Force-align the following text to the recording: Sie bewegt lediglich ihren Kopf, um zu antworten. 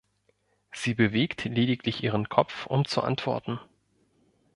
Sie 0.71 0.95
bewegt 0.95 1.43
lediglich 1.45 2.01
ihren 2.03 2.27
Kopf, 2.27 2.65
um 2.65 2.85
zu 2.85 3.01
antworten. 3.03 3.59